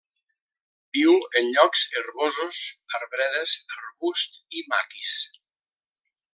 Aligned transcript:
Viu 0.97 1.11
en 1.41 1.49
llocs 1.57 1.83
herbosos, 1.99 2.63
arbredes, 3.01 3.55
arbust 3.79 4.41
i 4.63 4.67
maquis. 4.75 5.17